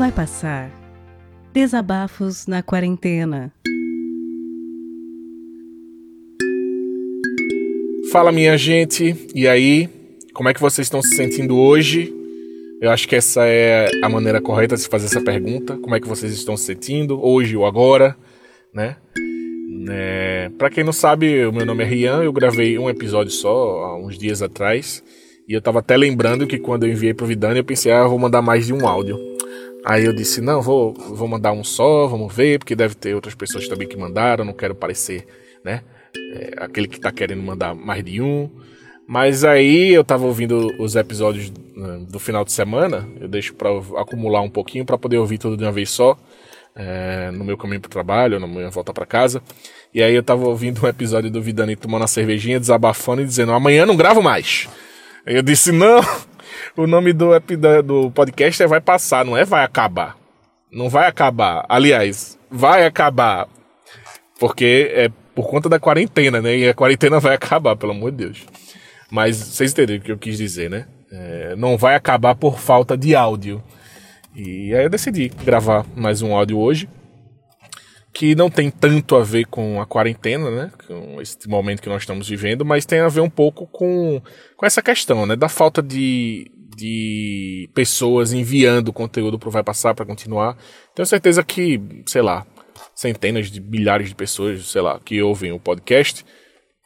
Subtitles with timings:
[0.00, 0.70] Vai passar.
[1.52, 3.52] Desabafos na quarentena.
[8.10, 9.90] Fala minha gente, e aí?
[10.32, 12.10] Como é que vocês estão se sentindo hoje?
[12.80, 15.76] Eu acho que essa é a maneira correta de se fazer essa pergunta.
[15.76, 18.16] Como é que vocês estão se sentindo hoje ou agora,
[18.72, 18.96] né?
[19.90, 23.84] É, para quem não sabe, o meu nome é Rian, eu gravei um episódio só
[23.84, 25.04] há uns dias atrás.
[25.46, 28.08] E eu tava até lembrando que quando eu enviei pro Vidani, eu pensei, ah, eu
[28.08, 29.29] vou mandar mais de um áudio.
[29.84, 33.34] Aí eu disse, não, vou, vou mandar um só, vamos ver, porque deve ter outras
[33.34, 35.26] pessoas também que mandaram, não quero parecer,
[35.64, 35.82] né?
[36.34, 38.50] É, aquele que tá querendo mandar mais de um.
[39.06, 43.70] Mas aí eu tava ouvindo os episódios né, do final de semana, eu deixo para
[43.96, 46.16] acumular um pouquinho para poder ouvir tudo de uma vez só,
[46.76, 49.42] é, no meu caminho pro trabalho, na minha volta para casa.
[49.92, 53.52] E aí eu tava ouvindo um episódio do Vidani tomando a cervejinha, desabafando e dizendo:
[53.52, 54.68] amanhã não gravo mais.
[55.26, 56.00] Eu disse: não,
[56.76, 57.30] o nome do,
[57.84, 60.16] do podcast é Vai Passar, não é Vai Acabar.
[60.72, 61.66] Não vai acabar.
[61.68, 63.48] Aliás, vai acabar.
[64.38, 66.56] Porque é por conta da quarentena, né?
[66.56, 68.46] E a quarentena vai acabar, pelo amor de Deus.
[69.10, 70.86] Mas vocês entenderam o que eu quis dizer, né?
[71.10, 73.62] É, não vai acabar por falta de áudio.
[74.34, 76.88] E aí eu decidi gravar mais um áudio hoje
[78.12, 82.02] que não tem tanto a ver com a quarentena, né, com esse momento que nós
[82.02, 84.20] estamos vivendo, mas tem a ver um pouco com,
[84.56, 90.04] com essa questão, né, da falta de, de pessoas enviando conteúdo para Vai Passar para
[90.04, 90.56] continuar.
[90.94, 92.44] Tenho certeza que, sei lá,
[92.94, 96.24] centenas de milhares de pessoas, sei lá, que ouvem o podcast,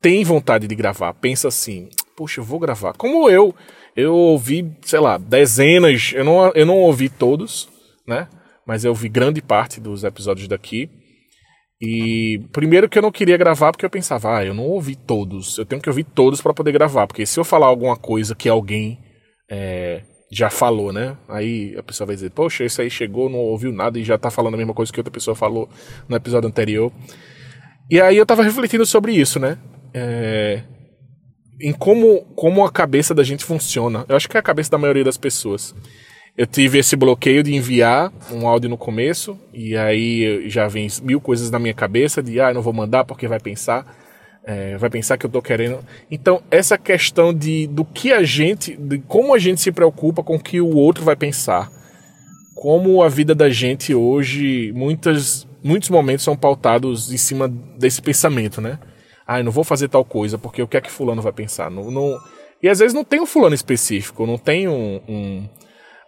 [0.00, 2.92] têm vontade de gravar, pensa assim, poxa, eu vou gravar.
[2.92, 3.54] Como eu,
[3.96, 7.68] eu ouvi, sei lá, dezenas, eu não, eu não ouvi todos,
[8.06, 8.28] né,
[8.66, 10.90] mas eu ouvi grande parte dos episódios daqui.
[11.80, 15.58] E primeiro que eu não queria gravar porque eu pensava, ah, eu não ouvi todos,
[15.58, 18.48] eu tenho que ouvir todos para poder gravar, porque se eu falar alguma coisa que
[18.48, 18.98] alguém
[19.50, 21.16] é, já falou, né?
[21.28, 24.30] Aí a pessoa vai dizer, poxa, esse aí chegou, não ouviu nada e já tá
[24.30, 25.68] falando a mesma coisa que outra pessoa falou
[26.08, 26.90] no episódio anterior.
[27.90, 29.58] E aí eu tava refletindo sobre isso, né?
[29.92, 30.62] É,
[31.60, 34.04] em como, como a cabeça da gente funciona.
[34.08, 35.74] Eu acho que é a cabeça da maioria das pessoas
[36.36, 41.20] eu tive esse bloqueio de enviar um áudio no começo, e aí já vem mil
[41.20, 43.86] coisas na minha cabeça de, ah, não vou mandar porque vai pensar,
[44.44, 45.78] é, vai pensar que eu tô querendo.
[46.10, 50.36] Então, essa questão de do que a gente, de como a gente se preocupa com
[50.36, 51.70] o que o outro vai pensar.
[52.54, 58.60] Como a vida da gente hoje, muitas, muitos momentos são pautados em cima desse pensamento,
[58.60, 58.78] né?
[59.26, 61.70] Ah, eu não vou fazer tal coisa porque o que é que fulano vai pensar?
[61.70, 62.16] Não, não...
[62.62, 65.48] E às vezes não tem um fulano específico, não tem um, um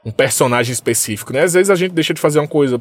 [0.08, 1.42] um personagem específico, né?
[1.42, 2.80] Às vezes a gente deixa de fazer uma coisa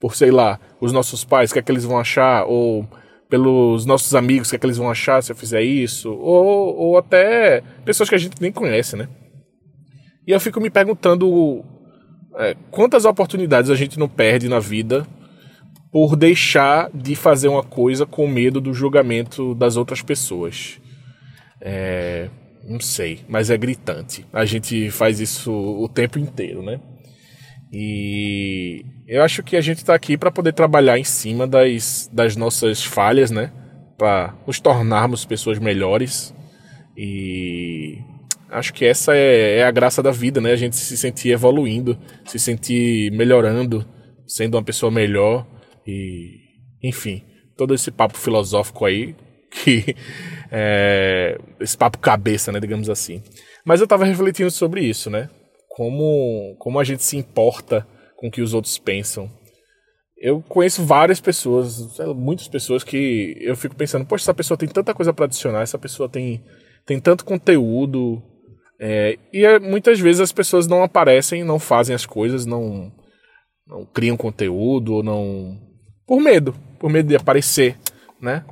[0.00, 2.88] por, sei lá, os nossos pais, o que é que eles vão achar, ou
[3.28, 6.76] pelos nossos amigos, o que é que eles vão achar se eu fizer isso, ou,
[6.76, 9.08] ou até pessoas que a gente nem conhece, né?
[10.26, 11.64] E eu fico me perguntando
[12.36, 15.06] é, quantas oportunidades a gente não perde na vida
[15.92, 20.80] por deixar de fazer uma coisa com medo do julgamento das outras pessoas.
[21.60, 22.30] É,
[22.64, 24.26] não sei, mas é gritante.
[24.32, 26.80] A gente faz isso o tempo inteiro, né?
[27.72, 32.36] E eu acho que a gente está aqui para poder trabalhar em cima das, das
[32.36, 33.52] nossas falhas, né?
[33.96, 36.34] Para nos tornarmos pessoas melhores.
[36.96, 37.98] E
[38.50, 40.52] acho que essa é, é, a graça da vida, né?
[40.52, 43.86] A gente se sentir evoluindo, se sentir melhorando,
[44.26, 45.46] sendo uma pessoa melhor.
[45.86, 46.40] E,
[46.82, 47.22] enfim,
[47.56, 49.14] todo esse papo filosófico aí
[49.50, 49.96] que
[50.50, 53.22] é, esse papo cabeça, né, digamos assim.
[53.64, 55.28] Mas eu estava refletindo sobre isso, né?
[55.68, 59.30] Como, como a gente se importa com o que os outros pensam.
[60.16, 64.92] Eu conheço várias pessoas, muitas pessoas que eu fico pensando, poxa, essa pessoa tem tanta
[64.92, 66.42] coisa para adicionar, essa pessoa tem,
[66.84, 68.22] tem tanto conteúdo.
[68.78, 72.92] É, e é, muitas vezes as pessoas não aparecem, não fazem as coisas, não,
[73.66, 75.58] não criam conteúdo, não.
[76.06, 77.78] por medo, por medo de aparecer,
[78.20, 78.44] né?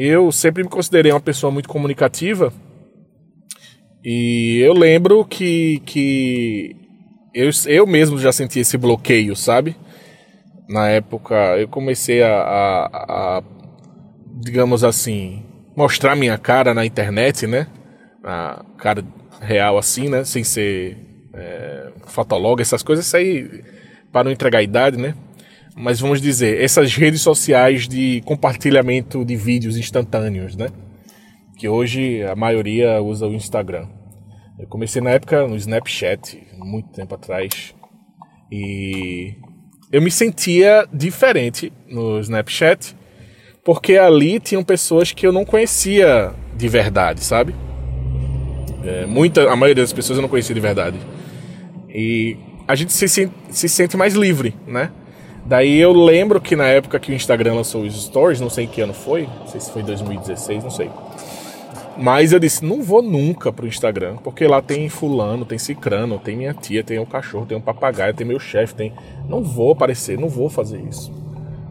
[0.00, 2.52] Eu sempre me considerei uma pessoa muito comunicativa
[4.04, 6.76] e eu lembro que, que
[7.34, 9.76] eu, eu mesmo já senti esse bloqueio, sabe?
[10.68, 13.42] Na época eu comecei a, a, a
[14.36, 15.42] digamos assim,
[15.76, 17.66] mostrar minha cara na internet, né?
[18.22, 19.04] A cara
[19.40, 20.22] real assim, né?
[20.22, 20.96] Sem ser
[21.34, 21.90] é,
[22.60, 23.64] essas coisas, isso aí
[24.12, 25.16] para não entregar a idade, né?
[25.78, 30.68] Mas vamos dizer, essas redes sociais de compartilhamento de vídeos instantâneos, né?
[31.56, 33.86] Que hoje a maioria usa o Instagram.
[34.58, 37.74] Eu comecei na época no Snapchat, muito tempo atrás,
[38.50, 39.36] e
[39.92, 42.96] eu me sentia diferente no Snapchat,
[43.64, 47.54] porque ali tinham pessoas que eu não conhecia de verdade, sabe?
[48.82, 50.98] É, muita, a maioria das pessoas eu não conhecia de verdade.
[51.88, 52.36] E
[52.66, 54.90] a gente se, se sente mais livre, né?
[55.44, 58.68] Daí eu lembro que na época que o Instagram lançou os stories, não sei em
[58.68, 60.90] que ano foi, não sei se foi 2016, não sei.
[61.96, 66.36] Mas eu disse, não vou nunca pro Instagram, porque lá tem fulano, tem cicrano, tem
[66.36, 68.92] minha tia, tem o um cachorro, tem um papagaio, tem meu chefe, tem...
[69.28, 71.12] Não vou aparecer, não vou fazer isso.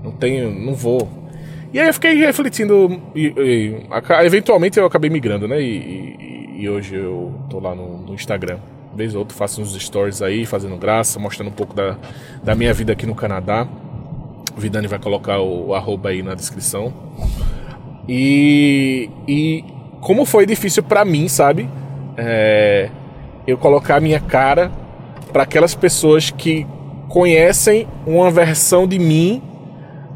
[0.03, 1.07] Não tenho, não vou.
[1.73, 5.61] E aí eu fiquei refletindo e, e eventualmente eu acabei migrando, né?
[5.61, 8.57] E, e, e, hoje eu tô lá no, no Instagram.
[8.97, 11.95] Vez ou outra faço uns stories aí, fazendo graça, mostrando um pouco da,
[12.43, 13.67] da minha vida aqui no Canadá.
[14.57, 16.91] O Vidani vai colocar o, o arroba aí na descrição.
[18.09, 19.63] E, e
[20.01, 21.69] como foi difícil para mim, sabe?
[22.17, 22.89] É,
[23.45, 24.71] eu colocar a minha cara
[25.31, 26.65] para aquelas pessoas que
[27.07, 29.43] conhecem uma versão de mim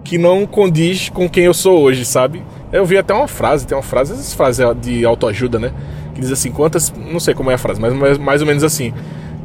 [0.03, 2.41] que não condiz com quem eu sou hoje, sabe?
[2.73, 5.71] Eu vi até uma frase, tem uma frase, essas frases de autoajuda, né?
[6.21, 6.93] Diz assim, quantas.
[7.11, 8.93] Não sei como é a frase, mas mais, mais ou menos assim.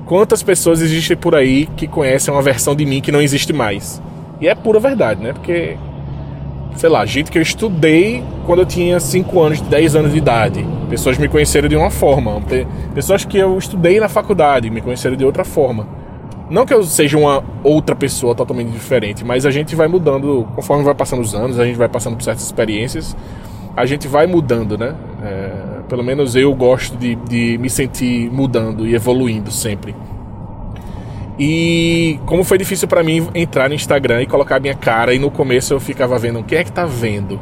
[0.05, 4.01] Quantas pessoas existem por aí que conhecem uma versão de mim que não existe mais?
[4.41, 5.33] E é pura verdade, né?
[5.33, 5.77] Porque,
[6.77, 10.65] sei lá, gente que eu estudei quando eu tinha 5 anos, 10 anos de idade.
[10.89, 12.41] Pessoas me conheceram de uma forma.
[12.95, 15.89] Pessoas que eu estudei na faculdade me conheceram de outra forma.
[16.49, 20.85] Não que eu seja uma outra pessoa totalmente diferente, mas a gente vai mudando conforme
[20.85, 23.17] vai passando os anos, a gente vai passando por certas experiências,
[23.77, 24.95] a gente vai mudando, né?
[25.89, 29.95] Pelo menos eu gosto de, de me sentir mudando e evoluindo sempre.
[31.39, 35.31] E como foi difícil para mim entrar no Instagram e colocar minha cara, e no
[35.31, 37.39] começo eu ficava vendo quem é que tá vendo.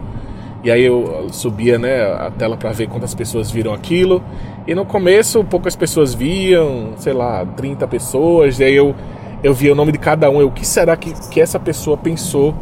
[0.65, 4.23] E aí eu subia né, a tela para ver quantas pessoas viram aquilo.
[4.67, 8.59] E no começo poucas pessoas viam, sei lá, 30 pessoas.
[8.59, 8.95] E aí eu,
[9.43, 10.41] eu via o nome de cada um.
[10.41, 12.55] Eu, o que será que, que essa pessoa pensou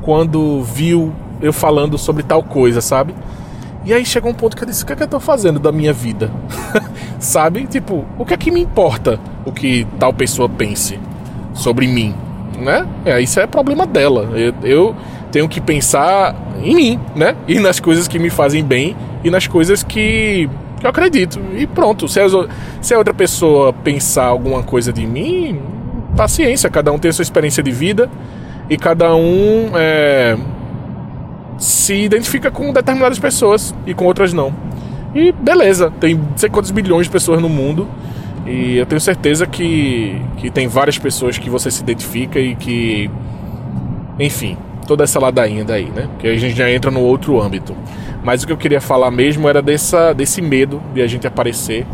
[0.00, 3.14] quando viu eu falando sobre tal coisa, sabe?
[3.84, 5.58] E aí chegou um ponto que eu disse: o que é que eu tô fazendo
[5.58, 6.30] da minha vida?
[7.18, 7.66] sabe?
[7.66, 10.98] Tipo, o que é que me importa o que tal pessoa pense
[11.54, 12.14] sobre mim?
[12.58, 12.86] Né?
[13.04, 14.30] É, isso é problema dela.
[14.34, 14.96] Eu, eu
[15.32, 17.34] tenho que pensar em mim, né?
[17.48, 20.48] E nas coisas que me fazem bem e nas coisas que,
[20.78, 21.40] que eu acredito.
[21.56, 22.06] E pronto.
[22.06, 22.26] Se a,
[22.82, 25.60] se a outra pessoa pensar alguma coisa de mim,
[26.16, 26.68] paciência.
[26.68, 28.10] Cada um tem a sua experiência de vida
[28.68, 30.36] e cada um é,
[31.60, 34.52] se identifica com determinadas pessoas e com outras não.
[35.14, 37.86] E beleza, tem não sei quantos bilhões de pessoas no mundo.
[38.46, 43.10] E eu tenho certeza que, que tem várias pessoas que você se identifica e que.
[44.18, 46.08] Enfim, toda essa ladainha daí, né?
[46.18, 47.76] Que a gente já entra no outro âmbito.
[48.24, 51.86] Mas o que eu queria falar mesmo era dessa, desse medo de a gente aparecer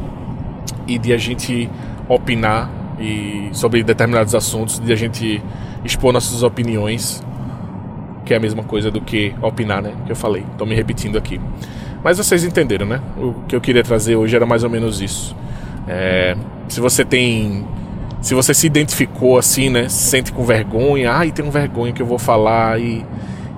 [0.87, 1.69] e de a gente
[2.09, 5.43] opinar e sobre determinados assuntos, de a gente
[5.85, 7.23] expor nossas opiniões,
[8.27, 9.93] que é a mesma coisa do que opinar, né?
[10.05, 10.45] Que eu falei.
[10.59, 11.41] Tô me repetindo aqui.
[12.03, 13.01] Mas vocês entenderam, né?
[13.17, 15.35] O que eu queria trazer hoje era mais ou menos isso.
[15.89, 16.37] É,
[16.69, 17.65] se você tem
[18.21, 19.89] se você se identificou assim, né?
[19.89, 23.07] Se sente com vergonha, ai, tenho vergonha que eu vou falar e,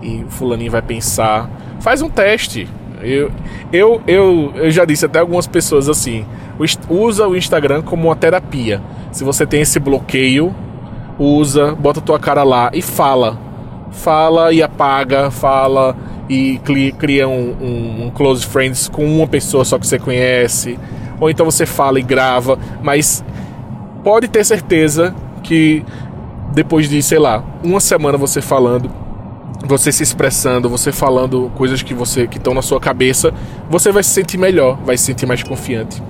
[0.02, 1.48] e o fulaninho vai pensar.
[1.80, 2.68] Faz um teste.
[3.00, 3.30] Eu,
[3.72, 6.26] eu, eu, eu já disse até algumas pessoas assim:
[6.90, 8.82] usa o Instagram como uma terapia.
[9.10, 10.54] Se você tem esse bloqueio,
[11.18, 13.47] usa, bota tua cara lá e fala.
[13.90, 15.96] Fala e apaga, fala
[16.28, 16.60] e
[16.98, 20.78] cria um, um, um close friends com uma pessoa só que você conhece.
[21.20, 23.24] Ou então você fala e grava, mas
[24.04, 25.84] pode ter certeza que
[26.52, 28.90] depois de, sei lá, uma semana você falando,
[29.64, 33.32] você se expressando, você falando coisas que você que estão na sua cabeça,
[33.68, 36.02] você vai se sentir melhor, vai se sentir mais confiante.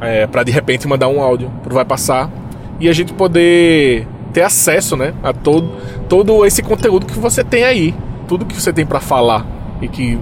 [0.00, 2.30] É, para de repente mandar um áudio vai passar
[2.78, 5.70] e a gente poder ter acesso, né, a todo
[6.08, 7.94] todo esse conteúdo que você tem aí,
[8.26, 9.46] tudo que você tem para falar
[9.80, 10.18] e que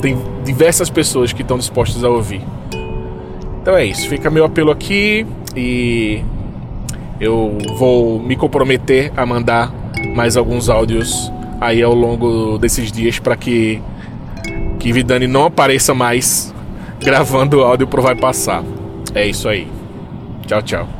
[0.00, 2.42] tem diversas pessoas que estão dispostas a ouvir.
[3.62, 5.26] Então é isso, fica meu apelo aqui
[5.56, 6.22] e
[7.20, 9.72] eu vou me comprometer a mandar
[10.14, 13.82] mais alguns áudios aí ao longo desses dias para que
[14.78, 16.54] que Vidani não apareça mais
[17.00, 18.64] gravando áudio pro vai passar.
[19.14, 19.68] É isso aí.
[20.46, 20.99] Tchau, tchau.